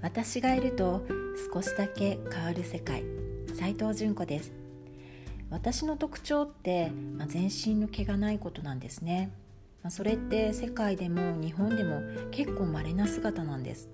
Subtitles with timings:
[0.00, 1.02] 私がいると
[1.52, 3.04] 少しだけ変わる世界。
[3.54, 4.52] 斉藤純子です。
[5.50, 9.32] 私の特徴って、まあ、全身の毛がないことなんですね、
[9.82, 13.88] まあ、それって世界でも日本でも結構稀な姿なんです、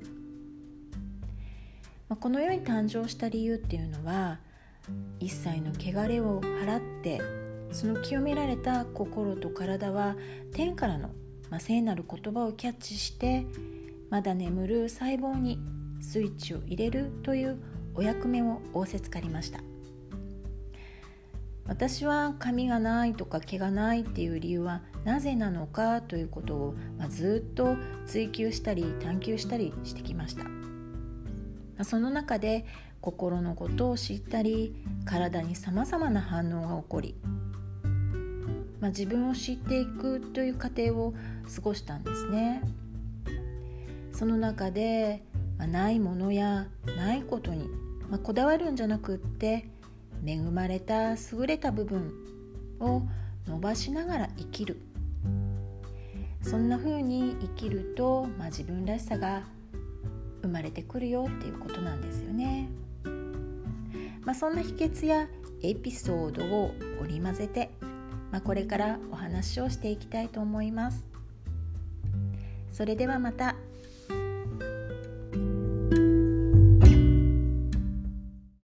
[2.09, 4.39] まあ、この世に誕生した理由っていうのは
[5.21, 7.23] 一切の汚れを払って
[7.73, 10.17] その清められた心と体は
[10.53, 11.11] 天からの、
[11.51, 13.47] まあ、聖なる言葉をキャッチして
[14.11, 15.59] まだ眠る細胞に
[16.05, 17.59] スイッチを入れるという
[17.95, 19.61] お役目を仰せつかりました。
[21.67, 30.51] 私は髪がないとか毛がないっていう理由はなぜなのかということを、まあ、ずっと追求したり探求したりしてきました、ま
[31.79, 32.67] あ、その中で
[33.01, 37.15] 心のことを知ったり体にさまざまな反応が起こり、
[38.79, 41.15] まあ、自分を知っていくという過程を
[41.55, 42.63] 過ごしたんですね。
[44.13, 45.25] その中で
[45.59, 46.67] まあ、ないものや
[46.97, 47.69] ないことに、
[48.11, 49.69] まあ、こだわるんじゃなくって
[50.25, 52.13] 恵まれた優れた部分
[52.81, 53.03] を
[53.47, 54.81] 伸ばしながら生きる
[56.43, 59.43] そんな風に生きると、まあ、自分らしさが
[60.43, 62.69] 生まれてくるよっていうことなんですよね。
[64.25, 65.27] まあ、そんな秘訣や
[65.63, 67.71] エピソードを織り交ぜて、
[68.31, 71.07] まあ、これからお話をしていきたいと思います。
[72.71, 73.57] それではまた。